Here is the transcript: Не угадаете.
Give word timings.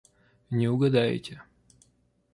Не 0.61 0.69
угадаете. 0.71 1.39